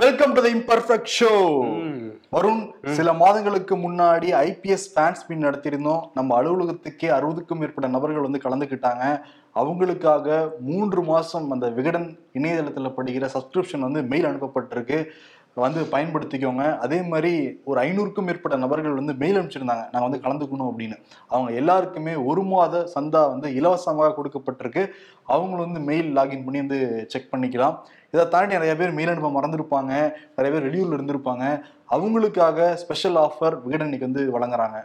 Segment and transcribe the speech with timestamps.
[0.00, 1.30] Welcome to the imperfect show
[2.34, 2.60] Varun
[2.98, 6.04] சில மாதங்களுக்கு முன்னாடி ஐபிஎஸ் ஃபேன்ஸ் மீட் நடத்தியிருந்தோம்.
[6.14, 9.04] நம்ம அலுவலகத்துக்கே அறுபதுக்கும் மேற்பட்ட நபர்கள் வந்து கலந்துக்கிட்டாங்க.
[9.54, 15.00] அவங்களுக்காக மூன்று மாசம் அந்த விகடன் இணையதளத்தில் படிக்கிற சப்ஸ்கிரிப்ஷன் வந்து மெயில் அனுப்பப்பட்டிருக்கு.
[15.54, 16.78] வந்து பயன்படுத்திக்கோங்க.
[16.84, 17.32] அதே மாதிரி
[17.64, 19.84] ஒரு ஐநூறுக்கும் மேற்பட்ட நபர்கள் வந்து மெயில் அனுப்பிச்சிருந்தாங்க.
[19.94, 20.96] நாங்கள் வந்து கலந்துக்கணும் அப்படின்னு.
[21.28, 24.84] அவங்க எல்லாருக்குமே ஒரு மாத சந்தா வந்து இலவசமாக கொடுக்கப்பட்டிருக்கு.
[25.34, 27.76] அவங்களும் வந்து மெயில் லாகின் பண்ணி வந்து செக் பண்ணிக்கலாம்.
[28.14, 29.92] இதை தாண்டி நிறைய பேர் மெயில் மறந்துருப்பாங்க.
[30.36, 31.44] நிறைய பேர் வெளியூர்ல இருந்திருப்பாங்க.
[31.96, 34.80] அவங்களுக்காக ஸ்பெஷல் ஆஃபர் விகடன் இன்னைக்கு வந்து வழங்குறாங்க.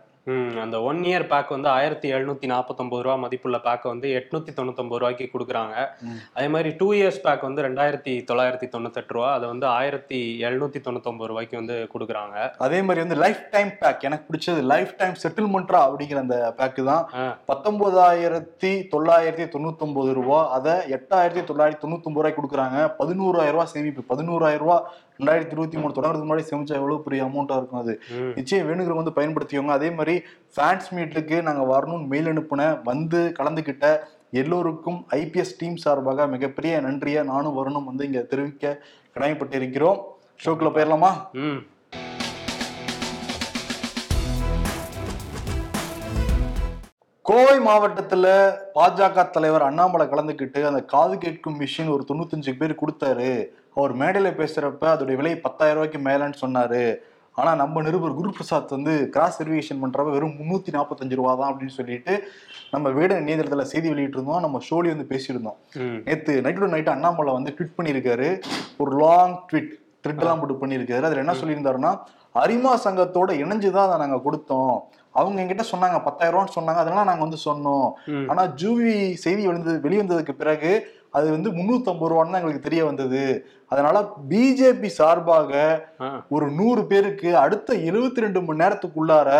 [0.61, 5.25] அந்த ஒன் இயர் பேக் வந்து ஆயிரத்தி எழுநூத்தி நாற்பத்தொம்பது ரூபா மதிப்புள்ள பேக் வந்து எட்நூத்தி தொண்ணூத்தொம்பது ரூபாய்க்கு
[5.33, 5.75] கொடுக்குறாங்க.
[6.37, 11.29] அதே மாதிரி டூ இயர்ஸ் பேக் வந்து ரெண்டாயிரத்தி தொள்ளாயிரத்தி தொண்ணூத்தெட்டு ரூபா அதை வந்து ஆயிரத்தி எழுநூத்தி தொண்ணூத்தொம்பது
[11.31, 12.35] ரூபாய்க்கு வந்து கொடுக்குறாங்க.
[12.67, 17.05] அதே மாதிரி வந்து லைஃப் டைம் பேக் எனக்கு பிடிச்சது லைஃப் டைம் செட்டில்மெண்ட்ரா அப்படிங்கிற அந்த பேக்கு தான்.
[17.51, 22.79] பத்தொன்பதாயிரத்தி தொள்ளாயிரத்தி தொண்ணூத்தொன்பது ரூபா அதை எட்டாயிரத்தி தொள்ளாயிரத்தி தொண்ணூத்தொன்பது ரூபாய் கொடுக்குறாங்க.
[23.01, 24.85] பதினோராயிரம் ரூபாய் சேமிப்பு பதினோராயிரம் ரூபாய்
[25.19, 27.93] ரெண்டாயிரத்தி இருபத்தி மூணு தொடங்குறதுக்கு முன்னாடி சேமிச்சா எவ்வளவு பெரிய அமௌண்ட்டா இருக்கும் அது.
[28.39, 29.77] நிச்சயம் வேணுங்கிறவங்க வந்து பயன்படுத்திக்கோங்க.
[29.77, 30.15] அதே மாதிரி
[30.55, 33.87] ஃபேன்ஸ் மீட்டுக்கு நாங்க வரணும்னு மெயில் அனுப்புன வந்து கலந்துக்கிட்ட
[34.41, 38.75] எல்லோருக்கும் ஐபிஎஸ் டீம் சார்பாக மிகப்பெரிய நன்றியை நானும் வரணும் வந்து இங்க தெரிவிக்க
[39.15, 39.99] கடமைப்பட்டிருக்கிறோம்.
[40.43, 41.11] ஷோக்குள்ள போயிடலாமா
[47.29, 48.27] கோவை மாவட்டத்துல
[48.75, 53.31] பாஜக தலைவர் அண்ணாமலை கலந்துக்கிட்டு அந்த காது கேட்கும் மிஷின் ஒரு தொண்ணூத்தஞ்சு பேர் கொடுத்தாரு.
[53.77, 56.95] அவர் மேடையில பேசுறப்ப அதோட விலை பத்தாயிரம் ரூபாய்க்கு மேலன்னு சொன்னாரு.
[57.31, 61.67] ஆனா நம்ம நிருபர் குரு பிரசாத் வந்து கிராஸ் வெரிஃபிகேஷன் பண்றப்ப வெறும் முன்னூத்தி நாற்பத்தஞ்சு ரூபா தான் அப்படின்னு
[61.67, 62.23] சொல்லிட்டு
[62.71, 65.55] நம்ம வீட இணையதளத்துல செய்தி வெளியிட்டு இருந்தோம் நம்ம ஷோலி வந்து பேசியிருந்தோம்.
[65.73, 66.01] ம்.
[66.05, 68.41] நேத்து நைட்டோட நைட்டு அண்ணாமலை வந்து ட்வீட் பண்ணியிருக்காரு.
[68.77, 69.69] ஒரு லாங் ட்வீட்
[70.07, 71.01] த்ரெட்லாம் போட்டு பண்ணியிருக்காரு.
[71.01, 71.99] அதுல என்ன சொல்லியிருந்தாருன்னா
[72.31, 74.79] அரிமா சங்கத்தோட இணைஞ்சுதான் அதை நாங்க கொடுத்தோம்.
[75.11, 76.75] அவங்க எங்கிட்ட சொன்னாங்க பத்தாயிரம் ரூபான்னு சொன்னாங்க.
[76.75, 77.91] அதெல்லாம் நாங்க வந்து சொன்னோம்.
[78.05, 78.29] ம்.
[78.29, 81.49] ஆனா ஜூவி செய்தி வந்து வெளிவந்ததுக்கு பிறகு அது வந்து
[81.91, 83.21] ஐம்பது ரூபான்னு தான் எங்களுக்கு தெரிய வந்தது.
[83.71, 83.99] அதனால
[84.31, 85.53] பிஜேபி சார்பாக.
[86.35, 89.31] ஒரு நூறு பேருக்கு அடுத்த எழுபத்தி ரெண்டு மணி நேரத்துக்குள்ளார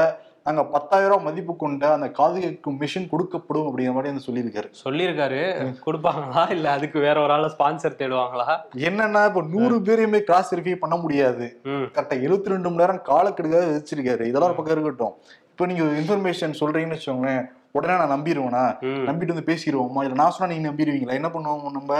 [0.47, 4.67] நாங்க பத்தாயிரம் ரூபாய் மதிப்பு கொண்ட அந்த காது கேட்கும் மிஷின் கொடுக்கப்படும் அப்படிங்கிற மாதிரி வந்து சொல்லியிருக்காரு.
[4.83, 5.39] சொல்லியிருக்காரு.
[5.85, 6.43] கொடுப்பாங்களா?
[6.55, 8.45] இல்ல அதுக்கு வேற ஒரு ஆள ஸ்பான்சர் தேடுவாங்களா?
[8.89, 11.47] என்னன்னா இப்ப நூறு பேரையுமே கிராஸ் வெரிஃபை பண்ண முடியாது.
[11.65, 14.25] கரெக்டா எழுபத்தி ரெண்டு மணி நேரம் காலக்கெடுக்காக வச்சிருக்காரு.
[14.31, 15.15] இதெல்லாம் பக்கம் இருக்கட்டும்.
[15.51, 17.45] இப்போ நீங்க இன்ஃபர்மேஷன் சொல்றீங்கன்னு வச்சுக்கோங்களேன்.
[17.71, 21.97] உடனே நான் நம்பிடுவேனா நம்பிட்டு வந்து பேசிடுவோமா இல்ல நான் சொன்னா நீங்க நம்பிடுவீங்களா என்ன பண்ணுவோம் நம்ம?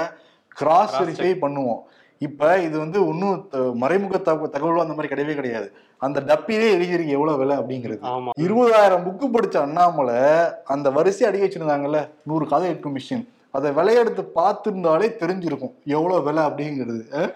[0.48, 1.80] கிராஸ் வெரிஃபை பண்ணுவோம்.
[2.18, 5.72] இப்ப இது வந்து ஒன்றும் மறைமுக தக- தகவலும் அந்த மாதிரி கிடையவே கிடையாது.
[5.98, 8.00] அந்த டப்பிலே எழுதியிருக்கு எவ்வளவு விலை அப்படிங்கிறது.
[8.40, 12.10] இருபதாயிரம் புக்கு படிச்ச அண்ணாமலை அந்த வரிசை அடி வச்சிருந்தாங்கல்ல?
[12.24, 17.34] நூறு காதை எடுக்கும் மிஷின் அதை விலையெடுத்து பார்த்துருந்தாலே தெரிஞ்சிருக்கும் எவ்வளவு விலை அப்படிங்கிறது.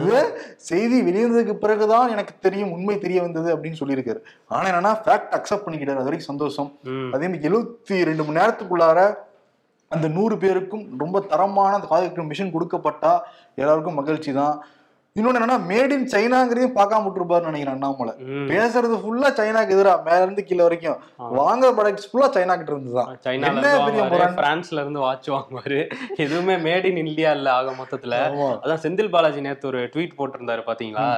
[0.00, 0.16] இது
[0.68, 4.20] செய்தி வெளிவந்ததுக்கு பிறகுதான் எனக்கு தெரியும் உண்மை தெரிய வந்தது அப்படின்னு சொல்லியிருக்காரு.
[4.54, 6.00] ஆனா என்னன்னா ஃபேக்ட் அக்செப்ட் பண்ணிக்கிட்டாரு.
[6.02, 6.70] அது வரைக்கும் சந்தோஷம்.
[7.14, 9.00] அதே மாதிரி எழுபத்தி ரெண்டு மணி நேரத்துக்குள்ளார
[9.94, 13.12] அந்த நூறு பேருக்கும் ரொம்ப தரமான அந்த காது மிஷின் கொடுக்கப்பட்டா
[13.62, 14.56] எல்லாருக்கும் மகிழ்ச்சி தான்
[15.16, 18.12] இன்னொன்னு என்னன்னா மேட் இன் சைனாங்கிறதையும் பார்க்காம விட்டுருப்பாருன்னு நினைக்கிறேன் அண்ணாமலை
[18.50, 20.98] பேசுறது ஃபுல்லா சைனாக்கு எதிரா மேல இருந்து கீழே வரைக்கும்.
[21.40, 24.02] வாங்குற ப்ராடக்ட்ஸ் ஃபுல்லா சைனா கிட்ட இருந்து தான் சைனால என்ன பெரிய?
[24.40, 25.80] பிரான்ஸ்ல இருந்து வாட்ச் வாங்குவாரு.
[26.24, 28.18] எதுவுமே மேட் இன் இந்தியா இல்ல ஆக மொத்தத்துல.
[28.64, 31.08] அதான் செந்தில் பாலாஜி நேத்து ஒரு ட்வீட் போட்டிருந்தாரு பாத்தீங்களா?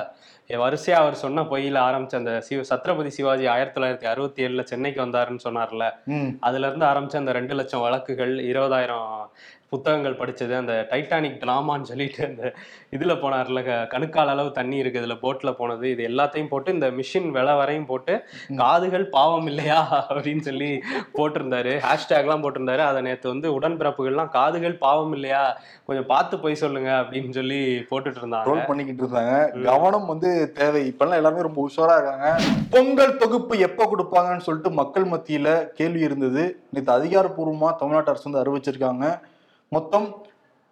[0.51, 5.45] வரிசையா அவர் சொன்ன பொய்யில ஆரம்பிச்ச அந்த சிவ சத்ரபதி சிவாஜி ஆயிரத்தி தொள்ளாயிரத்தி அறுபத்தி ஏழுல சென்னைக்கு வந்தாருன்னு
[5.45, 5.85] சொன்னார்ல.
[6.41, 9.11] அதுல இருந்து ஆரம்பிச்ச அந்த ரெண்டு லட்சம் வழக்குகள் இருபதாயிரம்
[9.71, 12.53] புத்தகங்கள் படிச்சது அந்த டைட்டானிக் டிராமான்னு சொல்லிட்டு அந்த
[12.91, 17.55] இதுல போனார்ல கணுக்கால் அளவு தண்ணி இருக்கு இதுல போட்ல போனது இது எல்லாத்தையும் போட்டு இந்த மிஷின் விலை
[17.57, 18.25] வரையும் போட்டு
[18.57, 20.07] காதுகள் பாவம் இல்லையா?
[20.11, 20.81] அப்படின்னு சொல்லி
[21.15, 21.73] போட்டிருந்தாரு.
[21.89, 22.79] ஹேஷ்டேக்லாம் போட்டிருந்தாரு.
[22.79, 25.61] அதை நேத்து வந்து உடன்பிறப்புகள்லாம் காதுகள் பாவம் இல்லையா?
[25.85, 28.67] கொஞ்சம் பார்த்து போய் சொல்லுங்க அப்படின்னு சொல்லி போட்டுட்டு இருந்தாங்க.
[28.67, 29.63] பண்ணிக்கிட்டு இருந்தாங்க.
[29.63, 30.83] கவனம் வந்து தேவை.
[30.91, 32.41] இப்பெல்லாம் எல்லாருமே ரொம்ப உஷாரா இருக்காங்க.
[32.71, 36.61] பொங்கல் தொகுப்பு எப்ப கொடுப்பாங்கன்னு சொல்லிட்டு மக்கள் மத்தியில கேள்வி இருந்தது.
[36.71, 39.21] நேற்று அதிகாரப்பூர்வமா தமிழ்நாட்டு அரசு வந்து அறிவிச்சிருக்காங்க.
[39.73, 40.07] மொத்தம்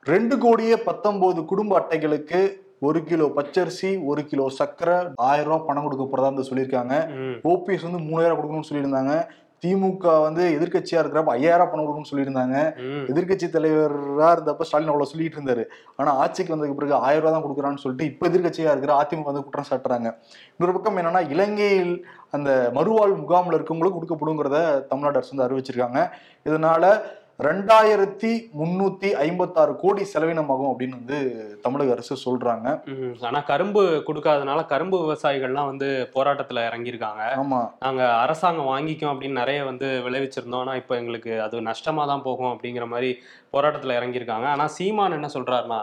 [0.07, 2.41] ரெண்டு கோடியே பத்தொன்பது குடும்ப அட்டைகளுக்கு
[2.87, 4.97] ஒரு கிலோ பச்சரிசி ஒரு கிலோ சர்க்கரை
[5.29, 6.95] ஆயிரம் ரூபாய் பணம் கொடுக்க போறதா வந்து சொல்லியிருக்காங்க.
[7.53, 9.15] ஓபிஎஸ் வந்து மூணாயிரம் கொடுக்கணும்னு சொல்லியிருந்தாங்க.
[9.62, 12.57] திமுக வந்து எதிர்க்கட்சியா இருக்கிறப்ப ஐயாயிரம் பணம் கொடுக்கணும்னு சொல்லியிருந்தாங்க.
[12.87, 15.65] ம், எதிர்க்கட்சி தலைவரா இருந்தப்ப ஸ்டாலின் அவ்வளவு சொல்லிட்டு இருந்தாரு.
[15.99, 19.69] ஆனா ஆட்சிக்கு வந்ததுக்கு பிறகு ஆயிரம் ரூபாய் தான் கொடுக்குறான்னு சொல்லிட்டு இப்ப எதிர்க்கட்சியா இருக்கிற அதிமுக வந்து குற்றம்
[19.71, 20.10] சாட்டுறாங்க.
[20.57, 21.95] இன்னொரு பக்கம் என்னன்னா இலங்கையில்
[22.39, 24.59] அந்த மறுவாழ் முகாம்ல இருக்கவங்களுக்கு கொடுக்கப்படுங்கிறத
[24.92, 26.03] தமிழ்நாடு அரசு வந்து அறிவிச்சிருக்காங்க.
[26.49, 26.84] இதனால
[27.44, 31.18] ரெண்டாயிரத்தி முன்னூத்தி ஐம்பத்தாறு கோடி செலவினமாகும் அப்படின்னு வந்து
[31.65, 32.66] தமிழக அரசு சொல்றாங்க.
[33.28, 37.22] ஆனா கரும்பு கொடுக்காதனால கரும்பு விவசாயிகள்லாம் வந்து போராட்டத்துல இறங்கியிருக்காங்க.
[37.42, 37.60] ஆமா.
[37.84, 40.62] நாங்க அரசாங்கம் வாங்கிக்கும் அப்படின்னு நிறைய வந்து விளைவிச்சிருந்தோம்.
[40.66, 43.10] ஆனா இப்போ எங்களுக்கு அது நஷ்டமா தான் போகும் அப்படிங்கிற மாதிரி
[43.56, 44.47] போராட்டத்துல இறங்கியிருக்காங்க.
[44.54, 45.82] ஆனா சீமான் என்ன சொல்றாருன்னா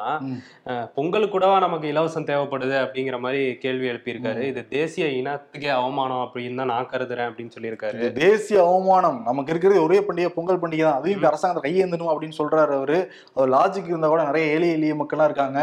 [0.98, 4.42] பொங்கலுக்கு கூடவா நமக்கு இலவசம் தேவைப்படுது அப்படிங்கிற மாதிரி கேள்வி எழுப்பியிருக்காரு.
[4.52, 8.12] இது தேசிய இனத்துக்கே அவமானம் அப்படின்னு தான் நான் கருதுறேன் அப்படின்னு சொல்லியிருக்காரு.
[8.26, 9.22] தேசிய அவமானம்.
[9.30, 13.00] நமக்கு இருக்கிறது ஒரே பண்டிகை பொங்கல் பண்டிகை தான் அரசாங்கம் அரசாங்கத்தை கையேந்தணும் அப்படின்னு சொல்றாரு அவரு.
[13.36, 15.60] அது லாஜிக் இருந்தா கூட நிறைய எளிய எளிய மக்கள்லாம் இருக்காங்க.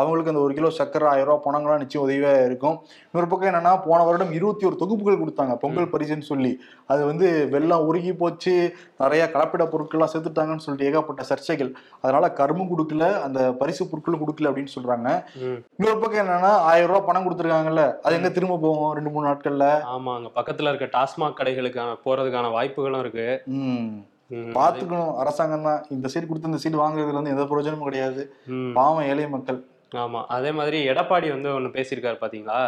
[0.00, 2.76] அவங்களுக்கு அந்த ஒரு கிலோ சக்கரை ஆயிரம் ரூபாய் பணங்கள்லாம் நிச்சயம் உதவியா இருக்கும்.
[3.08, 6.52] இன்னொரு பக்கம் என்னன்னா போன வருடம் இருபத்தி ஒரு தொகுப்புகள் கொடுத்தாங்க பொங்கல் பரிசுன்னு சொல்லி.
[6.92, 8.54] அது வந்து வெள்ளம் உருகி போச்சு
[9.02, 11.70] நிறைய கலப்பிட பொருட்கள்லாம் சேர்த்துட்டாங்கன்னு சொல்லிட்டு ஏகப்பட்ட சர்ச்சைகள்.
[12.04, 15.10] அதனால கரும்பு கொடுக்கல அந்த பரிசு பொருட்களும் கொடுக்கல அப்படின்னு சொல்றாங்க.
[15.78, 19.68] இன்னொரு பக்கம் என்னன்னா ஆயிரம் ரூபாய் பணம் கொடுத்துருக்காங்கல்ல அது எங்க திரும்ப போகும் ரெண்டு மூணு நாட்கள்ல?
[19.94, 23.28] ஆமா அங்க பக்கத்துல இருக்க டாஸ்மாக் கடைகளுக்கான போறதுக்கான வாய்ப்புகளும் இருக்கு.
[24.30, 25.84] பாத்துக்கணும் அரசாங்கம் தான்.
[25.90, 28.34] இந்த சைடு கொடுத்து இந்த சைடு வாங்குறதுல வந்து எந்த பிரயோஜனமும் கிடையாது.
[28.74, 29.60] பாவம் ஏழை மக்கள்.
[29.96, 30.20] ஆமா.
[30.28, 32.58] அதே மாதிரி எடப்பாடி வந்து ஒண்ணு பேசியிருக்காரு பாத்தீங்களா.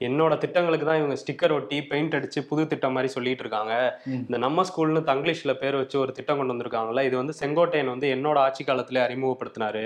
[0.00, 3.74] என்னோட திட்டங்களுக்கு தான் இவங்க ஸ்டிக்கர் ஒட்டி பெயிண்ட் அடிச்சு புது திட்டம் மாதிரி சொல்லிட்டு இருக்காங்க.
[4.20, 8.38] இந்த நம்ம ஸ்கூல்னு தங்கிலீஷ்ல பேர் வச்சு ஒரு திட்டம் கொண்டு வந்திருக்காங்கல்ல இது வந்து செங்கோட்டையன் வந்து என்னோட
[8.40, 9.84] ஆட்சி காலத்திலே அறிமுகப்படுத்தினாரு.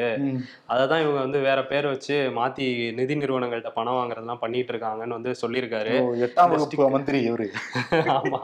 [0.69, 5.33] அதை தான் இவங்க வந்து வேற பேர் வச்சு மாத்தி நிதி நிறுவனங்கள்ட்ட பணம் வாங்குறதெல்லாம் பண்ணிட்டு இருக்காங்கன்னு வந்து
[5.43, 5.95] சொல்லியிருக்காரு.
[6.27, 6.63] எட்டாம் வகுப்பு
[6.95, 7.47] மந்திரி இவரு.
[8.17, 8.41] ஆமா.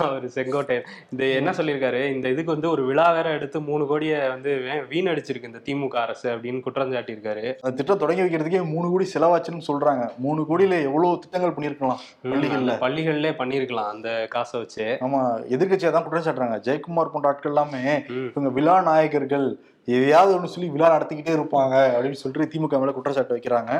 [0.00, 0.84] அவர் செங்கோட்டையன்.
[1.12, 2.02] இந்த என்ன சொல்லியிருக்காரு?
[2.14, 4.50] இந்த இதுக்கு வந்து ஒரு விழா வேற எடுத்து மூணு கோடியை வந்து
[4.90, 7.44] வீணடிச்சிருக்கு இந்த திமுக அரசு அப்படின்னு குற்றம் சாட்டியிருக்காரு.
[7.90, 10.04] திட்டம் தொடங்கி வைக்கிறதுக்கே மூணு கோடி செலவாச்சுன்னு சொல்றாங்க.
[10.24, 12.02] மூணு கோடியில எவ்வளவு திட்டங்கள் பண்ணிருக்கலாம்
[12.32, 12.72] பள்ளிகள்ல?
[12.84, 14.86] பள்ளிகள்லே பண்ணியிருக்கலாம் அந்த காசை வச்சு.
[15.06, 15.20] ஆமா
[15.54, 16.58] எதிர்கட்சியா தான் குற்றம் சாட்டுறாங்க.
[16.66, 17.82] ஜெயக்குமார் போன்ற ஆட்கள் எல்லாமே
[18.30, 19.48] இவங்க விழா நாயகர்கள்
[19.96, 23.72] எதையாவது ஒண்ணு சொல்லி விழா நடத்திக்கிட்டே இருப்பாங்க அப்படின்னு சொல்லிட்டு திமுக மேல குற்றச்சாட்டு வைக்கிறாங்க.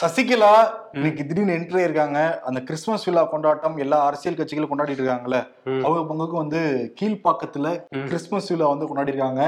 [0.00, 0.52] சசிகலா
[0.96, 2.18] இன்னைக்கு திடீர்னு என்ட்ரி ஆயிருக்காங்க.
[2.48, 5.40] அந்த கிறிஸ்துமஸ் விழா கொண்டாட்டம் எல்லா அரசியல் கட்சிகளும் கொண்டாடிட்டு இருக்காங்கல்ல.
[5.86, 6.60] அவங்க பங்குக்கு வந்து
[7.00, 7.70] கீழ்ப்பாக்கத்துல.
[8.10, 9.44] கிறிஸ்துமஸ் விழா வந்து கொண்டாடி இருக்காங்க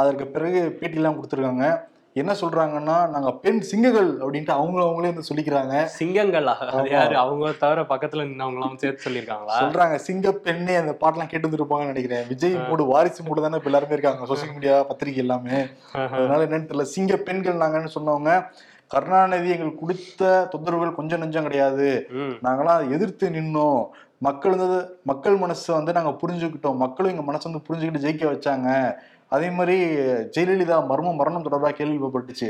[0.00, 1.66] அதற்கு பிறகு பேட்டிலாம் கொடுத்துருக்காங்க.
[2.12, 5.74] என்ன சொல்றாங்கன்னா நாங்க பெண் சிங்கங்கள் அப்படின்ட்டு அவங்க அவங்களே வந்து சொல்லிக்கிறாங்க.
[5.98, 6.54] சிங்கங்களா.
[6.90, 7.16] யாரு?
[7.16, 9.58] அவங்க தவிர பக்கத்துல நின்னவங்களாம் சேர்த்து சொல்லியிருக்காங்களா?
[9.60, 12.26] சொல்றாங்க சிங்க பெண்ணே அந்த பாட்டெல்லாம் கேட்டு வந்துருப்பாங்கன்னு நினைக்கிறேன்.
[12.28, 15.60] விஜய் மூடு வாரிசு மூடு தானே இப்ப எல்லாருமே இருக்காங்க சோசியல் மீடியா பத்திரிகை எல்லாமே.
[16.16, 18.34] அதனால என்னன்னு தெரியல சிங்க பெண்கள் நாங்கன்னு சொன்னவங்க
[18.86, 21.88] கருணாநிதி எங்களுக்கு கொடுத்த தொந்தரவுகள் கொஞ்சம் நெஞ்சம் கிடையாது.
[22.46, 23.82] நாங்களாம் அதை எதிர்த்து நின்னோம்.
[24.18, 26.80] மக்கள் வந்து மக்கள் மனசை வந்து நாங்க புரிஞ்சுக்கிட்டோம்.
[26.84, 28.68] மக்களும் எங்க மனசை வந்து புரிஞ்சுக்கிட்டு ஜெயிக்க வச்சாங்க.
[29.34, 29.78] அதே மாதிரி
[30.36, 32.48] ஜெயலலிதா மர்ம மரணம் தொடர்பாக கேள்விப்பட்டுச்சு.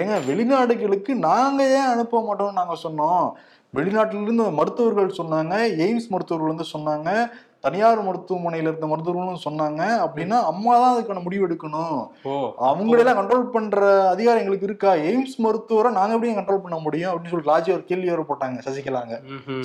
[0.00, 3.24] ஏங்க வெளிநாடுகளுக்கு நாங்க ஏன் அனுப்ப மாட்டோம்னு நாங்க சொன்னோம்.
[3.78, 5.54] வெளிநாட்டில இருந்து மருத்துவர்கள் சொன்னாங்க
[5.84, 7.10] எய்ம்ஸ் மருத்துவர்கள் வந்து சொன்னாங்க
[7.64, 9.82] தனியார் மருத்துவமனையில இருந்த மருத்துவர்களும் சொன்னாங்க.
[10.04, 11.98] அப்படின்னா அம்மா தான் அதுக்கான முடிவு எடுக்கணும்.
[12.68, 13.80] அவங்களெல்லாம் கண்ட்ரோல் பண்ற
[14.14, 14.92] அதிகாரம் எங்களுக்கு இருக்கா?
[15.08, 17.10] எய்ம்ஸ் மருத்துவரை நாங்க எப்படி கண்ட்ரோல் பண்ண முடியும்?
[17.10, 19.16] அப்படின்னு சொல்லி ராஜி ஒரு கேள்வி வர போட்டாங்க சசிகலாங்க.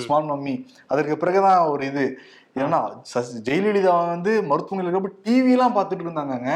[0.04, 0.54] Small mummy.
[0.92, 2.06] அதற்கு பிறகுதான் ஒரு இது.
[2.56, 2.78] ஏன்னா
[3.46, 6.52] ஜெயலலிதா வந்து மருத்துவமனையில் இருக்கப்ப டிவி எல்லாம் பார்த்துட்டு இருந்தாங்கங்க.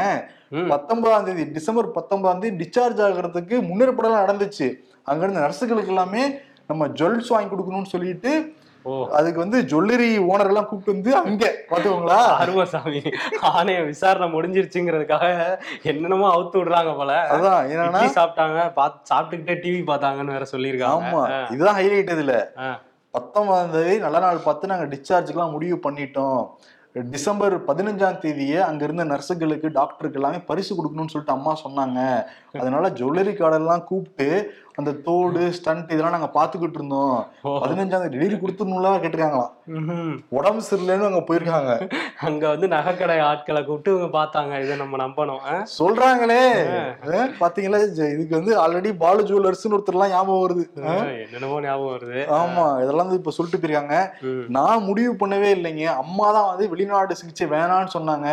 [0.51, 0.69] ம்.
[0.69, 4.69] பத்தொன்பதாம் தேதி டிசம்பர் பத்தொன்பதாம் தேதி டிஸ்சார்ஜ் ஆகிறதுக்கு முன்னேற்படலாம் நடந்துச்சு.
[5.03, 6.23] அங்க இருந்த நர்ஸுகளுக்கு எல்லாமே
[6.67, 8.33] நம்ம ஜுவல்ஸ் வாங்கி கொடுக்கணும்னு சொல்லிட்டு
[8.85, 8.91] ஓ.
[9.11, 12.19] அதுக்கு வந்து ஜுவல்லரி ஓனர் எல்லாம் கூப்பிட்டு வந்து அங்க பாத்துக்கோங்களா?
[12.37, 13.01] அருமசாமி
[13.49, 15.25] ஆணைய விசாரணை முடிஞ்சிருச்சுங்கிறதுக்காக
[15.83, 17.11] என்னென்னமோ அவுத்து விடுறாங்க போல.
[17.33, 18.63] அதான் என்னன்னா சாப்பிட்டாங்க
[19.09, 21.11] சாப்பிட்டுக்கிட்டே டிவி பார்த்தாங்கன்னு வேற சொல்லியிருக்காங்க.
[21.11, 21.21] ஆமா
[21.51, 22.35] இதுதான் ஹைலைட் இதுல.
[23.13, 26.43] பத்தொன்பதாம் தேதி நல்ல நாள் பார்த்து நாங்கள் டிஸ்சார்ஜுக்கெல்லாம் முடிவு பண்ணிட்டோம்.
[27.13, 31.99] டிசம்பர் பதினஞ்சாம் தேதியே அங்க இருந்த நர்ஸுகளுக்கு டாக்டருக்கு எல்லாமே பரிசு கொடுக்கணும்னு சொல்லிட்டு அம்மா சொன்னாங்க.
[32.61, 34.27] அதனால ஜுவல்லரி கார்டெல்லாம் கூப்பிட்டு
[34.81, 37.17] அந்த தோடு ஸ்டண்ட் இதெல்லாம் நாங்க பாத்துக்கிட்டு இருந்தோம்.
[37.63, 39.51] பதினஞ்சாம் தேதி டெலிவரி கொடுத்துடணும்ல கேட்டிருக்காங்களாம்.
[40.37, 41.71] உடம்பு சரியில்லைன்னு அங்க போயிருக்காங்க.
[42.27, 44.53] அங்க வந்து நகைக்கடை ஆட்களை கூப்பிட்டு இவங்க பார்த்தாங்க.
[44.63, 45.45] இதை நம்ம நம்பணும்?
[45.77, 46.41] சொல்றாங்களே.
[47.41, 47.81] பாத்தீங்களா?
[48.15, 50.65] இதுக்கு வந்து ஆல்ரெடி பாலு ஜுவல்லர்ஸ்னு ஒருத்தர் எல்லாம் ஞாபகம் வருது.
[51.23, 52.19] என்னென்னமோ ஞாபகம் வருது.
[52.39, 53.95] ஆமா இதெல்லாம் வந்து இப்ப சொல்லிட்டு போயிருக்காங்க.
[54.57, 55.85] நான் முடிவு பண்ணவே இல்லைங்க.
[56.03, 58.27] அம்மா தான் வந்து வெளிநாடு சிகிச்சை வேணாம்னு சொன்னாங்க.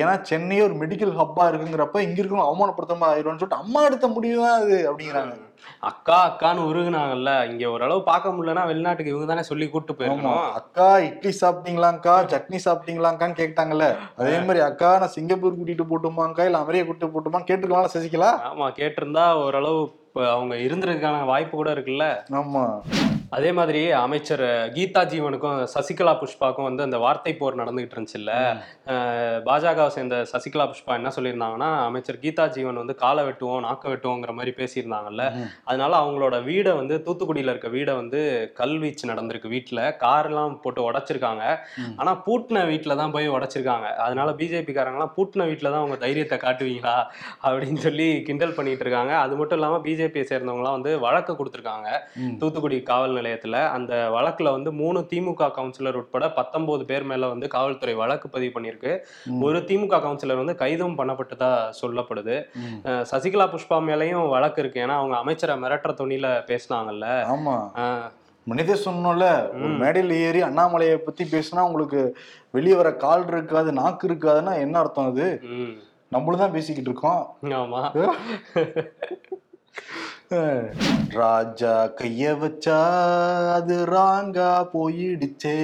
[0.00, 4.36] ஏன்னா சென்னை ஒரு மெடிக்கல் ஹப்பா இருக்குங்கிறப்ப இங்க இருக்கணும் அவமானப்படுத்த மாதிரி ஆயிடும்னு சொல்லிட்டு அம்மா எடுத்த முடிவு
[4.44, 5.34] தான் அது அப்படிங்கிறாங்க.
[5.82, 9.98] அக்கா அக்கான்னு உருகுனாங்கல்ல இங்க ஓரளவு பார்க்க முடியலன்னா வெளிநாட்டுக்கு இவங்க தானே சொல்லி கூட்டு ஆமா.
[10.00, 13.88] போயிருக்கணும் அக்கா இட்லி சாப்பிட்டீங்களாங்க்கா சட்னி சாப்பிட்டீங்களாங்கான்னு கேட்டாங்கல்ல.
[14.16, 18.30] அதே மாதிரி அக்கா நான் சிங்கப்பூர் கூட்டிட்டு போட்டுமாங்க்கா இல்ல அமெரிக்கா கூட்டிட்டு போட்டுமான்னு கேட்டுருக்கலாம்ல சசிகலா?
[18.44, 19.80] ஆமா கேட்டிருந்தா ஓரளவு
[20.28, 22.06] அவங்க இருந்திருக்கான வாய்ப்பு கூட இருக்குல்ல.
[22.36, 22.64] ஆமா.
[23.32, 24.42] அதே மாதிரி அமைச்சர்
[24.74, 28.32] கீதா ஜீவனுக்கும் சசிகலா புஷ்பாக்கும் வந்து அந்த வார்த்தை போர் நடந்துகிட்டு இருந்துச்சுல்ல?
[29.46, 34.52] பாஜகவை சேர்ந்த சசிகலா புஷ்பா என்ன சொல்லியிருந்தாங்கன்னா அமைச்சர் கீதா ஜீவன் வந்து காலை வெட்டுவோம் நாக்க வெட்டுவோங்கிற மாதிரி
[34.58, 35.24] பேசியிருந்தாங்கல்ல.
[35.64, 38.20] அதனால அவங்களோட வீடை வந்து தூத்துக்குடியில இருக்க வீடை வந்து
[38.60, 41.44] கல்வீச்சு நடந்திருக்கு வீட்டுல கார் எல்லாம் போட்டு உடைச்சிருக்காங்க.
[41.78, 41.96] ம்.
[41.98, 43.88] ஆனா பூட்டின வீட்டுல தான் போய் உடைச்சிருக்காங்க.
[44.06, 46.96] அதனால பிஜேபி காரங்களாம் பூட்டின வீட்டுல தான் அவங்க தைரியத்தை காட்டுவீங்களா?
[47.44, 49.14] அப்படின்னு சொல்லி கிண்டல் பண்ணிட்டு இருக்காங்க.
[49.24, 51.88] அது மட்டும் இல்லாம பிஜேபியை சேர்ந்தவங்களாம் வந்து வழக்கு கொடுத்துருக்காங்க.
[52.38, 57.94] தூத்துக்குடி காவல் நிலையத்துல அந்த வழக்குல வந்து மூணு திமுக கவுன்சிலர் உட்பட பத்தொன்பது பேர் மேல வந்து காவல்துறை
[57.94, 59.00] வழக்கு பதிவு பண்ணியிருக்கு.
[59.40, 62.44] ஒரு திமுக கவுன்சிலர் வந்து கைதும் பண்ணப்பட்டதா சொல்லப்படுது.
[63.10, 64.80] சசிகலா புஷ்பா மேலயும் வழக்கு இருக்கு.
[64.80, 67.24] ஏன்னா அவங்க அமைச்சரை மிரட்டுற துணியில பேசினாங்கல்ல.
[68.46, 69.80] மனித சொன்னோம்ல ஒரு.
[69.80, 72.14] மேடையில் ஏறி அண்ணாமலையை பத்தி பேசினா உங்களுக்கு
[72.54, 75.40] வெளியே வர கால் இருக்காது நாக்கு இருக்காதுன்னா என்ன அர்த்தம் அது?
[76.12, 77.26] நம்மளும் தான் பேசிக்கிட்டு இருக்கோம்.
[77.58, 77.92] ஆமா.
[81.08, 82.76] ராஜா கைய வச்சா
[83.52, 85.56] அது ராங்கா போயிடுச்சே.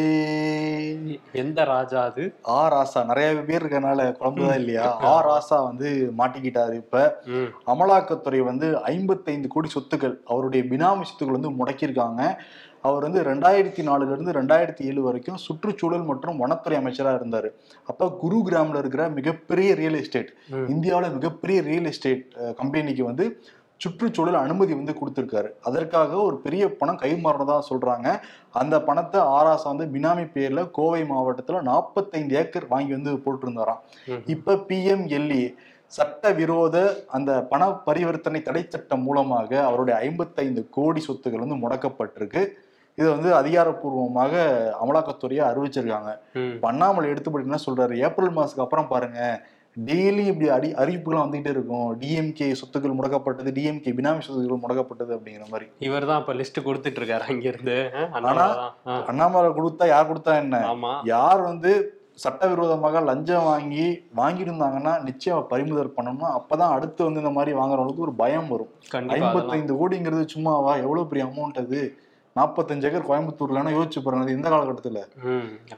[1.32, 2.34] எந்த ராஜா அது?
[2.48, 3.04] ஆ ராசா.
[3.04, 4.98] நிறைய பேர் இருக்கனால குழம்புதான் இல்லையா?
[5.04, 5.14] ஆ.
[5.28, 7.22] ராசா வந்து மாட்டிக்கிட்டாரு இப்ப.
[7.66, 12.34] அமலாக்கத்துறை வந்து ஐம்பத்தைந்து கோடி சொத்துக்கள் அவருடைய பினாமி சொத்துக்கள் வந்து முடக்கியிருக்காங்க.
[12.80, 17.48] அவர் வந்து ரெண்டாயிரத்தி நாலுல இருந்து ரெண்டாயிரத்தி ஏழு வரைக்கும் சுற்றுச்சூழல் மற்றும் வனத்துறை அமைச்சரா இருந்தாரு.
[17.86, 20.32] அப்ப குருகிராம்ல இருக்கிற மிகப்பெரிய ரியல் எஸ்டேட்.
[20.50, 23.40] இந்தியாவுல மிகப்பெரிய ரியல் எஸ்டேட் கம்பெனிக்கு வந்து
[23.82, 25.48] சுற்றுச்சூழல் அனுமதி வந்து கொடுத்திருக்காரு.
[25.68, 28.08] அதற்காக ஒரு பெரிய பணம் கைமாறினதா சொல்றாங்க.
[28.60, 33.82] அந்த பணத்தை ஆராசா வந்து பினாமி பேர்ல கோவை மாவட்டத்துல நாற்பத்தைந்து ஏக்கர் வாங்கி வந்து போட்டிருந்தாராம்.
[34.34, 35.44] இப்ப பிஎம்எல்ஏ
[35.98, 36.76] சட்டவிரோத
[37.16, 42.42] அந்த பண பரிவர்த்தனை தடை சட்டம் மூலமாக அவருடைய ஐம்பத்தைந்து கோடி சொத்துக்கள் வந்து முடக்கப்பட்டிருக்கு.
[42.98, 44.34] இது வந்து அதிகாரப்பூர்வமாக
[44.82, 46.10] அமலாக்கத்துறையை அறிவிச்சிருக்காங்க.
[46.70, 47.94] அண்ணாமலை எடுத்துப்பட்டு என்ன சொல்றாரு.
[48.06, 49.20] ஏப்ரல் மாசத்துக்கு அப்புறம் பாருங்க.
[49.86, 52.00] டெய்லி இப்படி அடி அறிவிப்புகள் வந்துகிட்டே இருக்கும்.
[52.00, 55.70] டிஎம்கே சொத்துக்கள் முடக்கப்பட்டது டிஎம்கே பினாமி சொத்துக்கள் முடக்கப்பட்டது அப்படிங்கிற மாதிரி.
[55.78, 57.76] இவர் தான் இப்ப லிஸ்ட் கொடுத்துட்டு இருக்காரு அங்க இருந்து
[58.12, 58.30] ஆனா,
[58.86, 60.58] ஆ, அண்ணாமலை கொடுத்தா யார் கொடுத்தா என்ன?
[61.04, 63.84] யார் வந்து சட்டவிரோதமாக லஞ்சம் வாங்கி
[64.16, 68.72] வாங்கியிருந்தாங்கன்னா நிச்சயம் பறிமுதல் பண்ணணும் அப்பதான் அடுத்து வந்து இந்த மாதிரி வாங்குறவங்களுக்கு ஒரு பயம் வரும்.
[68.90, 69.28] அதெல்லாம்.
[69.28, 70.76] ஐம்பத்தைந்து கோடிங்கிறது சும்மாவா?
[70.76, 71.80] எவ்வளவு பெரிய அமௌண்ட் அது?
[72.38, 75.00] நாற்பத்தஞ்சு ஏக்கர் கோயம்புத்தூர்லன்னா யோசிச்சு பாருங்க இந்த காலகட்டத்துல?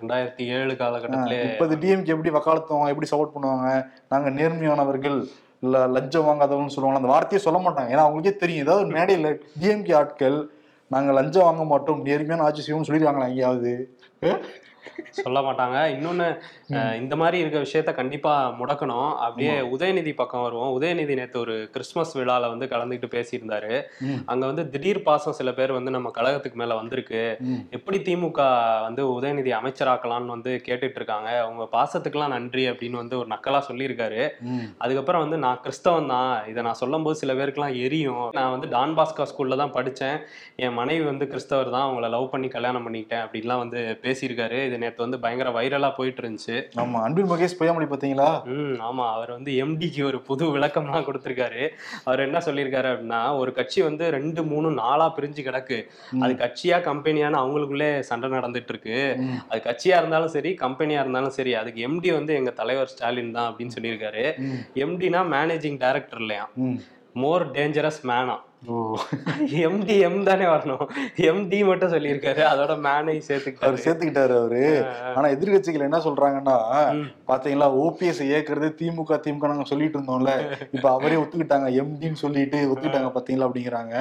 [0.01, 3.69] ரெண்டாயிரத்தி ஏழு காலகட்டத்திலே முப்பது டிஎம்கே எப்படி வக்காலத்துவாங்க எப்படி சப்போர்ட் பண்ணுவாங்க?
[4.13, 5.19] நாங்க நேர்மையானவர்கள்
[5.67, 7.93] இல்ல லஞ்சம் வாங்காதவங்கன்னு சொல்லுவாங்க அந்த வார்த்தையே சொல்ல மாட்டாங்க.
[7.95, 10.39] ஏன்னா அவங்களுக்கே தெரியும் ஏதாவது மேடையில டிஎம்கே ஆட்கள்
[10.91, 13.73] நாங்க லஞ்சம் வாங்க மாட்டோம் நேர்மையான ஆட்சி செய்வோம்னு சொல்லிருக்காங்களா எங்கேயாவது?
[15.19, 16.27] சொல்ல மாட்டாங்க இன்னொன்னு
[17.03, 19.11] இந்த மாதிரி இருக்க விஷயத்த கண்டிப்பா முடக்கணும்.
[19.27, 20.73] அப்படியே உதயநிதி பக்கம் வருவோம்.
[20.79, 23.73] உதயநிதி நேத்து ஒரு கிறிஸ்மஸ் விழால வந்து கலந்துக்கிட்டு பேசியிருந்தாரு.
[24.33, 27.23] அங்க வந்து திடீர் பாசம் சில பேர் வந்து நம்ம கழகத்துக்கு மேல வந்திருக்கு.
[27.79, 28.41] எப்படி திமுக
[28.87, 34.23] வந்து உதயநிதி அமைச்சராக்கலாம்னு வந்து கேட்டுட்டு இருக்காங்க அவங்க பாசத்துக்கெல்லாம் நன்றி அப்படின்னு வந்து ஒரு நக்கலா சொல்லியிருக்காரு.
[34.85, 36.33] அதுக்கப்புறம் வந்து நான் கிறிஸ்தவன் தான்.
[36.53, 38.25] இதை நான் சொல்லும்போது சில பேருக்குலாம் எரியும்.
[38.39, 40.19] நான் வந்து டான் பாஸ்கா ஸ்கூல்ல தான் படித்தேன்
[40.65, 41.87] என் மனைவி வந்து கிறிஸ்தவர் தான்.
[41.89, 44.59] அவங்கள லவ் பண்ணி கல்யாணம் பண்ணிக்கிட்டேன் அப்படின்லாம் வந்து பேசியிருக்காரு.
[44.71, 49.31] இது நேற்று வந்து பயங்கர வைரலாக போயிட்டு இருந்துச்சு ஆமா அன்பில் மகேஷ் பொய்யாமொழி பாத்தீங்களா ம் ஆமா அவர்
[49.37, 51.63] வந்து எம்டிக்கு ஒரு புது விளக்கம்லாம் கொடுத்துருக்காரு
[52.09, 55.79] அவர் என்ன சொல்லியிருக்காரு அப்படின்னா ஒரு கட்சி வந்து ரெண்டு மூணு நாளா பிரிஞ்சு கிடக்கு.
[56.25, 58.97] அது கட்சியா கம்பெனியான்னு அவங்களுக்குள்ளே சண்டை நடந்துட்டு இருக்கு.
[59.51, 63.77] அது கட்சியா இருந்தாலும் சரி கம்பெனியா இருந்தாலும் சரி அதுக்கு எம்டி வந்து எங்க தலைவர் ஸ்டாலின் தான் அப்படின்னு
[63.77, 64.25] சொல்லியிருக்காரு.
[64.87, 66.47] எம்டினா மேனேஜிங் டைரக்டர் இல்லையா.
[67.23, 68.37] மோர் டேஞ்சரஸ் மேனா
[68.69, 68.97] ஓ
[69.67, 70.83] எம்டி எம் தானே வரணும்.
[71.29, 72.43] எம்டி மட்டும் சொல்லியிருக்காரு.
[72.51, 73.79] அதோட மேனை அவர் சேர்த்துக்கிட்டாரு.
[73.85, 74.65] சேர்த்துக்கிட்டாரு அவரு.
[75.15, 76.57] ஆனா எதிர்கட்சிகள் என்ன சொல்றாங்கன்னா.
[77.31, 80.35] பாத்தீங்களா ஓபிஎஸ் ஏக்குறது திமுக திமுக நாங்க சொல்லிட்டு இருந்தோம்ல.
[80.77, 81.71] இப்ப அவரே ஒத்துக்கிட்டாங்க.
[81.83, 83.95] எம்டின்னு சொல்லிட்டு ஒத்துக்கிட்டாங்க பாத்தீங்களா அப்படிங்கிறாங்க.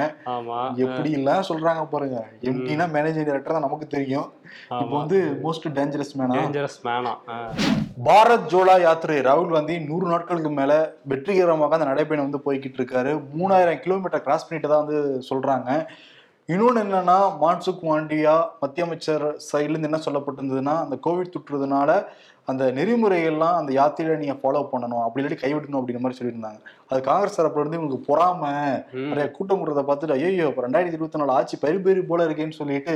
[0.86, 2.20] எப்படி எல்லாம் சொல்றாங்க பாருங்க.
[2.50, 4.28] எம்டினா மேனேஜிங் டைரக்டர் தான் நமக்கு தெரியும்.
[4.68, 7.14] இப்போ வந்து மோஸ்ட் டேஞ்சரஸ் மேனா டேஞ்சரஸ் மேனா
[8.06, 9.18] பாரத் ஜோடா யாத்திரை.
[9.26, 10.72] ராகுல் காந்தி நூறு நாட்களுக்கு மேல
[11.10, 13.12] வெற்றிகரமாக அந்த நடைப்பயணம் வந்து போய்கிட்டு இருக்காரு.
[13.40, 14.98] மூணாயிரம் கிலோமீட்டர் கிராஸ் பண்ணிட்டு தான் வந்து
[15.30, 15.68] சொல்றாங்க.
[16.48, 21.90] இன்னொன்று என்னன்னா மான்சுக் மாண்டியா மத்திய அமைச்சர் சைட்ல இருந்து என்ன சொல்லப்பட்டிருந்ததுன்னா அந்த கோவிட் தொற்றுறதுனால
[22.48, 26.58] அந்த நெறிமுறைகள்லாம் அந்த யாத்திரையில நீங்க ஃபாலோ பண்ணணும் அப்படி இல்லாட்டி கைவிடணும் அப்படிங்கிற மாதிரி சொல்லியிருந்தாங்க.
[26.90, 28.40] அது காங்கிரஸ் தரப்புல இருந்து இவங்களுக்கு பொறாம
[29.10, 32.94] நிறைய கூட்டம் கூடுறத பார்த்துட்டு ஐயோ இப்போ ரெண்டாயிரத்தி இருபத்தி நாலு ஆட்சி பரிபேறி போல இருக்கேன்னு சொல்லிட்டு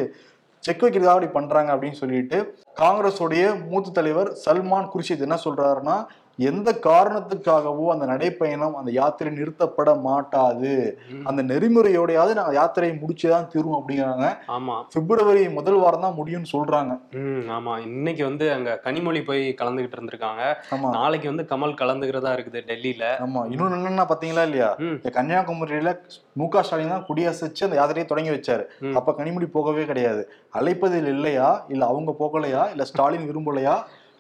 [0.65, 2.39] செக் வைக்கிறதா அப்படி பண்றாங்க அப்படின்னு சொல்லிட்டு
[2.83, 5.97] காங்கிரஸுடைய மூத்த தலைவர் சல்மான் குர்ஷித் என்ன சொல்றாருன்னா
[6.39, 10.99] எந்த காரணத்துக்காகவோ அந்த நடைப்பயணம் அந்த யாத்திரை நிறுத்தப்பட மாட்டாது.
[11.25, 14.37] அந்த நெறிமுறையோடையாவது நாங்க யாத்திரையை முடிச்சுதான் தீருவோம் அப்படிங்கிறாங்க.
[14.47, 14.83] ஆமா.
[14.95, 17.01] பிப்ரவரி முதல் வாரம் தான் முடியும்னு சொல்றாங்க.
[17.49, 17.79] ஆமா.
[17.79, 20.43] இன்னைக்கு வந்து அங்க கனிமொழி போய் கலந்துகிட்டு இருந்திருக்காங்க.
[20.91, 23.05] நாளைக்கு வந்து கமல் கலந்துக்கிறதா இருக்குது டெல்லியில.
[23.21, 23.43] ஆமா.
[23.47, 24.77] இன்னொன்னு என்னன்னா பாத்தீங்களா இல்லையா?
[25.19, 25.99] கன்னியாகுமரியில
[26.33, 28.65] மு க ஸ்டாலின் தான் குடியரசிச்சு அந்த யாத்திரையை தொடங்கி வச்சாரு.
[28.95, 30.29] அப்ப கனிமொழி போகவே கிடையாது.
[30.53, 31.65] அழைப்பதில் இல்லையா?
[31.69, 32.71] இல்ல அவங்க போகலையா?
[32.71, 33.77] இல்ல ஸ்டாலின் விரும்பலையா?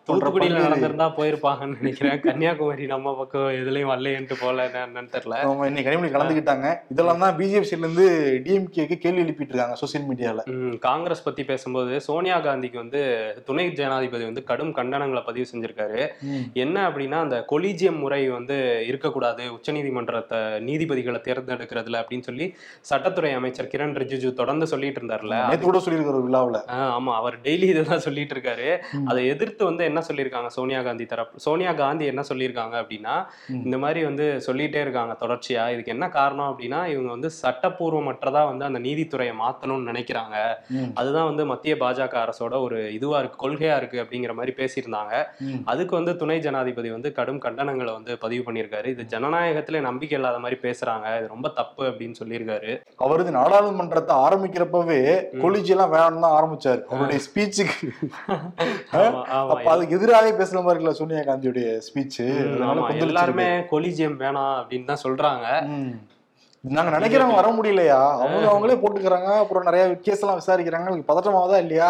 [0.08, 2.18] தூத்துக்குடியில நடந்திருந்தா போயிருப்பாங்கன்னு நினைக்கிறேன்.
[2.25, 5.37] கன்னியாகுமரி நம்ம பக்கம் எதுலயும் வரலையேன்ட்டு போல என்னன்னு தெரியல.
[5.50, 6.66] ஆமா, இன்னைக்கு கனிமொழி கலந்துக்கிட்டாங்க.
[6.92, 8.06] இதெல்லாம் தான் பிஜேபி சைட்ல இருந்து
[8.46, 10.42] டிஎம்கேக்கு கேள்வி எழுப்பிட்டு இருக்காங்க சோசியல் மீடியால
[10.88, 13.00] காங்கிரஸ் பத்தி பேசும்போது சோனியா காந்திக்கு வந்து
[13.49, 16.02] துணை ஜனாதிபதி வந்து கடும் கண்டனங்களை பதிவு செஞ்சிருக்காரு.
[16.64, 18.58] என்ன அப்படின்னா அந்த கொலீஜியம் முறை வந்து
[18.90, 19.46] இருக்கக்கூடாது.
[19.56, 22.49] உச்சநீதிமன்றத்தை நீதிபதிகளை தேர்ந்தெடுக்கிறதுல அப்படின்னு சொல்லி
[22.90, 26.61] சட்டத்துறை அமைச்சர் கிரண் ரிஜிஜு தொடர்ந்து சொல்லிட்டு இருந்தார்ல கூட சொல்லியிருக்கிற ஒரு விழாவுல.
[26.92, 28.70] ஆமா அவர் டெய்லி இதுதான் சொல்லிட்டு இருக்காரு.
[29.11, 33.14] அதை எதிர்த்து வந்து என்ன சொல்லியிருக்காங்க சோனியா காந்தி தரப்பு சோனியா காந்தி என்ன சொல்லியிருக்காங்க அப்படின்னா.
[33.66, 35.64] இந்த மாதிரி வந்து சொல்லிட்டே இருக்காங்க தொடர்ச்சியா.
[35.74, 40.36] இதுக்கு என்ன காரணம் அப்படின்னா இவங்க வந்து சட்டப்பூர்வமற்றதா வந்து அந்த நீதித்துறையை மாத்தணும்னு நினைக்கிறாங்க.
[41.00, 45.14] அதுதான் வந்து மத்திய பாஜக அரசோட ஒரு இதுவா இருக்கு கொள்கையா இருக்கு அப்படிங்கிற மாதிரி பேசியிருந்தாங்க.
[45.72, 48.90] அதுக்கு வந்து துணை ஜனாதிபதி வந்து கடும் கண்டனங்களை வந்து பதிவு பண்ணியிருக்காரு.
[48.94, 51.06] இது ஜனநாயகத்துல நம்பிக்கை இல்லாத மாதிரி பேசுறாங்க.
[51.20, 52.72] இது ரொம்ப தப்பு அப்படின்னு சொல்லியிருக்காரு.
[53.04, 55.00] அவர் வந்து நாடாளுமன்றத்தை ஆரம்பிக்கிறப்பவே
[55.44, 56.82] கொலிஜி எல்லாம் வேணும்னு தான் ஆரம்பிச்சாரு.
[56.90, 57.88] அவருடைய ஸ்பீச்சுக்கு.
[59.54, 62.18] அப்ப அதுக்கு எதிராகவே பேசுற மாதிரி இல்ல சோனியா காந்தியுடைய ஸ்பீச்
[63.06, 65.46] எல்லாருமே கொலிஜியம் வேணாம் அப்படின்னு தான் சொல்றாங்க.
[66.64, 67.99] நாங்க நினைக்கிறவங்க வர முடியலையா?
[68.25, 69.30] அவங்க அவங்களே போட்டுக்கிறாங்க.
[69.40, 70.87] அப்புறம் நிறைய கேஸ் எல்லாம் விசாரிக்கிறாங்க.
[70.87, 71.88] உங்களுக்கு பதட்டமாவதா இல்லையா?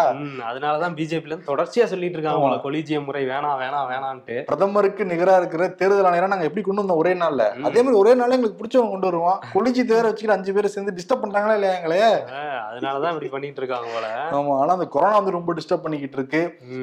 [0.50, 2.40] அதனாலதான் பிஜேபில இருந்து தொடர்ச்சியா சொல்லிட்டு இருக்காங்க.
[2.44, 4.36] போல கொலிஜியம் முறை வேணாம் வேணாம் வேணான்ட்டு.
[4.48, 7.44] பிரதமருக்கு நிகரா இருக்கிற தேர்தல் ஆணையரை நாங்க எப்படி கொண்டு வந்தோம் ஒரே நாள்ல.
[7.68, 9.38] அதே மாதிரி ஒரே நாள்ல எங்களுக்கு பிடிச்சவங்க கொண்டு வருவோம்.
[9.54, 12.02] கொலிஜி தேர வச்சுக்கிட்டு அஞ்சு பேர் சேர்ந்து டிஸ்டர்ப் பண்றாங்களா இல்லையா எங்களே?
[12.70, 14.08] அதனாலதான் இப்படி பண்ணிட்டு இருக்காங்க போல.
[14.38, 16.42] ஆமா ஆனா அந்த கொரோனா வந்து ரொம்ப டிஸ்டர்ப் பண்ணிக்கிட்டு இருக்கு.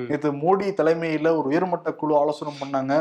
[0.10, 2.96] நேற்று மோடி தலைமையில ஒரு உயர்மட்ட குழு ஆலோசனை பண்ணாங்க.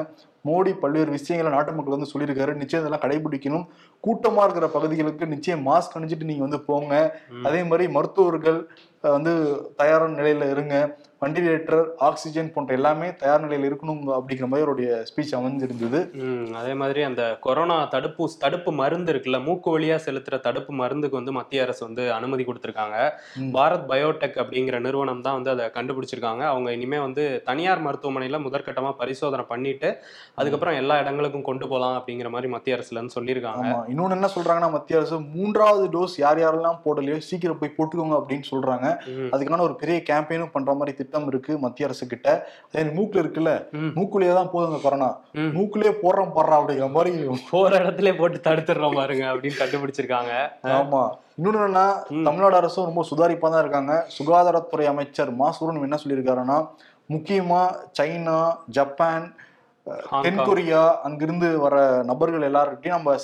[0.49, 2.53] மோடி பல்வேறு விஷயங்களை நாட்டு மக்கள் வந்து சொல்லியிருக்காரு.
[2.55, 3.67] நிச்சயம் இதெல்லாம் கடைபிடிக்கணும்.
[4.07, 6.95] கூட்டமா இருக்கிற பகுதிகளுக்கு நிச்சயம் மாஸ்க் அணிஞ்சிட்டு நீங்க வந்து போங்க.
[7.43, 8.69] அதே மாதிரி மருத்துவர்கள்
[9.01, 9.33] வந்து
[9.77, 10.77] தயாரான நிலையில இருங்க.
[11.23, 15.99] வெண்டிலேட்டர் ஆக்சிஜன் போன்ற எல்லாமே தயார் நிலையில இருக்கணும் அப்படிங்கிற மாதிரி அவருடைய ஸ்பீச் அமைஞ்சிருந்தது
[16.61, 21.65] அதே மாதிரி அந்த கொரோனா தடுப்பு தடுப்பு மருந்து இருக்குல்ல மூக்கு வழியா செலுத்துற தடுப்பு மருந்துக்கு வந்து மத்திய
[21.67, 22.97] அரசு வந்து அனுமதி கொடுத்திருக்காங்க.
[23.57, 26.43] பாரத் பயோடெக் அப்படிங்கிற நிறுவனம் தான் வந்து அதை கண்டுபிடிச்சிருக்காங்க.
[26.53, 29.91] அவங்க இனிமே வந்து தனியார் மருத்துவமனையில முதற்கட்டமா பரிசோதனை பண்ணிட்டு
[30.41, 35.01] அதுக்கப்புறம் எல்லா இடங்களுக்கும் கொண்டு போகலாம் அப்படிங்கிற மாதிரி மத்திய அரசுல இருந்து சொல்லியிருக்காங்க இன்னொன்னு என்ன சொல்றாங்கன்னா மத்திய
[35.01, 38.89] அரசு மூன்றாவது டோஸ் யார் யாரெல்லாம் போடலையோ சீக்கிரம் போய் போட்டுக்கோங்க அப்படின்னு சொல்றாங்க.
[39.35, 42.29] அதுக்கான ஒரு பெரிய கேம்பெயினும் பண்ற மாதிரி திட்டம் இருக்கு மத்திய அரசு கிட்ட
[42.69, 43.53] அதே மூக்குல இருக்குல்ல
[43.97, 45.09] மூக்குலயே தான் போதுங்க கொரோனா.
[45.57, 47.13] மூக்குலயே போடுறோம் போடுறா அப்படிங்கிற மாதிரி
[47.51, 50.33] போற இடத்துல போட்டு தடுத்துடுறோம் பாருங்க அப்படின்னு கண்டுபிடிச்சிருக்காங்க.
[50.77, 51.03] ஆமா.
[51.39, 51.87] இன்னொன்னு என்னன்னா.
[52.27, 53.93] தமிழ்நாடு அரசும் ரொம்ப சுதாரிப்பா தான் இருக்காங்க.
[54.17, 56.59] சுகாதாரத்துறை அமைச்சர் மா சுரன் என்ன சொல்லியிருக்காருன்னா
[57.11, 57.63] முக்கியமா
[57.99, 58.39] சைனா
[58.77, 59.27] ஜப்பான்
[59.87, 60.25] அஹ், ஹாங்காங்.
[60.27, 63.15] தென் கொரியா அங்கிருந்து வர நபர்கள் எல்லார்கிட்டையும் நம்ம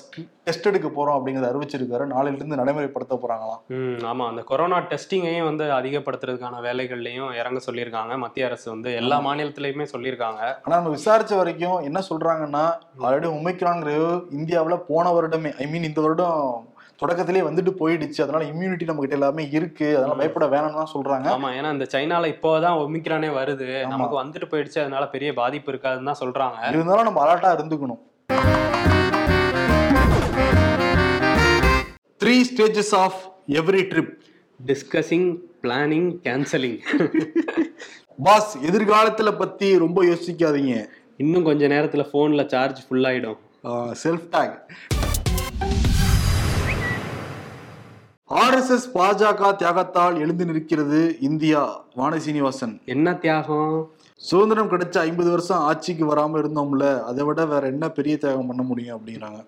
[0.44, 2.04] டெஸ்ட் எடுக்க போறோம் அப்படிங்கறத அறிவிச்சிருக்காரு.
[2.06, 3.60] நாளையில இருந்து நடைமுறைப்படுத்த போறாங்களாம்.
[3.70, 4.25] ம் ஆமா.
[4.28, 8.16] அந்த கொரோனா டெஸ்டிங்கையும் வந்து அதிகப்படுத்துறதுக்கான வேலைகள்லயும் இறங்க சொல்லியிருக்காங்க.
[8.16, 10.40] மத்திய அரசு வந்து எல்லா மாநிலத்திலயுமே சொல்லியிருக்காங்க.
[10.62, 12.64] ஆனா நம்ம விசாரிச்ச வரைக்கும் என்ன சொல்றாங்கன்னா
[13.00, 13.92] ஆல்ரெடி ஒமைக்ரான்ங்கிற
[14.32, 16.40] இந்தியாவுல போன வருடமே ஐ மீன் இந்த வருடம்
[17.04, 18.22] தொடக்கத்திலே வந்துட்டு போயிடுச்சு.
[18.22, 19.96] அதனால இம்யூனிட்டி நம்ம கிட்ட எல்லாமே இருக்கு.
[19.96, 20.14] அதனால.
[20.14, 21.26] பயப்பட வேணாம்னு தான் சொல்றாங்க.
[21.26, 21.48] ஆமா.
[21.48, 23.86] ஏன்னா இந்த சைனால இப்போதான் ஒமிக்ரானே வருது.
[23.86, 24.78] நமக்கு வந்துட்டு போயிடுச்சு.
[24.78, 26.68] அதனால பெரிய பாதிப்பு இருக்காதுன்னு தான் சொல்றாங்க.
[26.68, 27.98] இருந்தாலும் நம்ம அலர்ட்டா இருந்துக்கணும்.
[32.24, 33.14] Three stages of
[33.48, 34.12] every trip
[34.66, 36.78] discussing planning cancelling
[38.22, 40.86] boss எதிர்காலத்துல பத்தி ரொம்ப யோசிக்காதீங்க.
[41.16, 43.36] இன்னும் கொஞ்ச நேரத்துல போன்ல சார்ஜ் ஃபுல் ஆயிடும்.
[44.04, 44.58] செல்ஃப் டேக்
[48.30, 51.85] ஆர்எஸ்எஸ் பாஜக தியாகத்தால் எழுந்து நிற்கிறது இந்தியா.
[51.95, 52.80] வாணி சீனிவாசன்.
[52.85, 53.91] என்ன தியாகம்?
[54.17, 59.00] சுதந்திரம் கிடைச்ச ஐம்பது வருஷம் ஆட்சிக்கு வராம இருந்தோம்ல அதை விட வேற என்ன பெரிய தியாகம் பண்ண முடியும்
[59.00, 59.41] அப்படிங்கிறாங்க.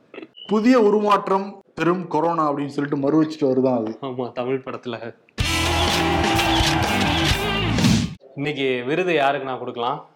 [0.47, 3.99] புதிய உருமாற்றம் பெரும் கொரோனா அப்படின்னு சொல்லிட்டு மறு வச்சுட்டு வருதான் அது.
[4.03, 5.14] ஆமா தமிழ் படத்துல.
[8.35, 10.07] இன்னைக்கு விருது யாருக்கு நான் கொடுக்கலாம்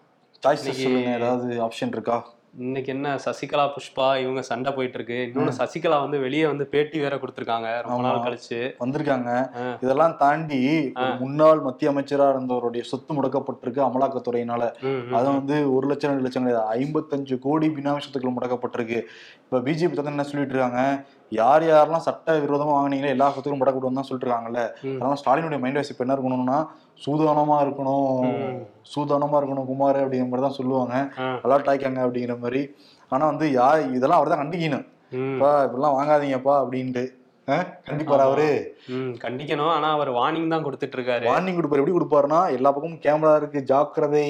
[0.47, 2.25] சாய்ஸ் ஏதாவது ஆப்ஷன் இருக்கா?
[2.53, 7.15] இன்னைக்கு என்ன சசிகலா புஷ்பா இவங்க சண்டை போயிட்டு இருக்கு இன்னொன்னு சசிகலா வந்து வெளியே வந்து பேட்டி வேற
[7.15, 7.69] கொடுத்திருக்காங்க.
[7.81, 8.01] ரொம்ப.
[8.01, 8.59] நாள் கழிச்சு.
[8.81, 9.29] வந்திருக்காங்க.
[9.83, 10.59] இதெல்லாம் தாண்டி
[11.21, 14.63] முன்னாள் மத்திய அமைச்சரா இருந்தவருடைய சொத்து முடக்கப்பட்டிருக்கு அமலாக்கத்துறையினால.
[15.17, 16.67] அது வந்து ஒரு லட்சம் ரெண்டு லட்சம் கிடையாது.
[16.77, 18.99] ஐம்பத்தஞ்சு கோடி பினாமி சொத்துக்கள் முடக்கப்பட்டிருக்கு.
[19.43, 20.83] இப்ப பிஜேபி வந்து என்ன சொல்லிட்டு இருக்காங்க
[21.31, 24.63] யார் யாரெல்லாம் சட்ட விரோதமா வாங்குனீங்களோ எல்லா சொத்துக்கும் முடக்கப்படும் தான் சொல்லிட்டு இருக்காங்கல்ல.
[24.95, 26.59] அதனால ஸ்டாலினுடைய மைண்ட் வாய்ஸ் இப்ப என்ன இருக்கணும்னா
[26.99, 28.21] சூதானமா இருக்கணும்.
[28.93, 30.95] சூதானமா இருக்கணும் குமார் அப்படிங்கிற மாதிரி தான் சொல்லுவாங்க.
[31.45, 32.61] அலர்ட் ஆயிக்காங்க அப்படிங்கிற மாதிரி.
[33.11, 34.87] ஆனா வந்து யார் இதெல்லாம் அவர் தான் கண்டிக்கணும்.
[35.17, 35.33] ம்.
[35.33, 37.05] அப்பா இப்படிலாம் வாங்காதீங்கப்பா அப்படின்ட்டு.
[37.87, 38.47] கண்டிப்பாரா அவரு?
[39.23, 39.71] கண்டிக்கணும்.
[39.75, 41.81] ஆனா அவர் வார்னிங் தான் கொடுத்துட்டு இருக்காரு வார்னிங் கொடுப்பாரு.
[41.81, 44.23] எப்படி கொடுப்பாருன்னா எல்லா பக்கமும் கேமரா இருக்கு ஜாக்கிரதை.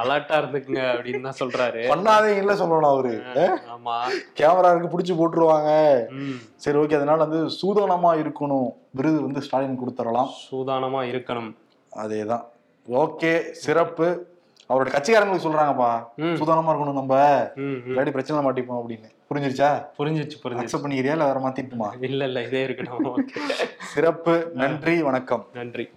[0.00, 1.82] அலர்ட்டா இருந்துக்குங்க அப்படின்னு தான் சொல்றாரு.
[1.92, 3.14] பண்ணாதீங்கல்ல சொல்லணும் அவரு.
[3.76, 3.96] ஆமா.
[4.40, 5.72] கேமரா இருக்கு பிடிச்சி போட்டுருவாங்க.
[6.66, 8.70] சரி ஓகே அதனால வந்து சூதானமா இருக்கணும்.
[9.00, 11.50] விருது வந்து ஸ்டாலின் கொடுத்துடலாம் சூதானமா இருக்கணும்.
[11.96, 12.44] அதேதான்.
[12.90, 14.28] ஓகே சிறப்பு.
[14.68, 16.04] அவரோட கட்சிக்காரங்களுக்கு சொல்றாங்கப்பா.
[16.18, 17.50] சூதானமா இருக்கணும் நம்ம.
[17.56, 19.10] இல்லாட்டி பிரச்சனை மாட்டிப்போம் அப்படின்னு.
[19.34, 19.86] புரிஞ்சிருச்சா?
[19.98, 22.04] புரிஞ்சிச்சு புரிஞ்சிச்சு அக்செப்ட் பண்ணிக்கிறியா இல்ல வேற மாத்திட்டுமா?
[22.04, 23.28] இல்ல இல்ல இதே இருக்கட்டும்.
[23.78, 24.50] சிறப்பு.
[24.54, 25.46] நன்றி வணக்கம்.
[25.52, 25.90] நன்றி.